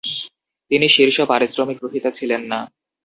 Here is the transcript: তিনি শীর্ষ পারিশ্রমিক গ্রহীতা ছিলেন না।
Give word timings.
তিনি 0.71 0.87
শীর্ষ 0.89 1.17
পারিশ্রমিক 1.25 1.77
গ্রহীতা 1.79 2.09
ছিলেন 2.11 2.41
না। 2.51 2.59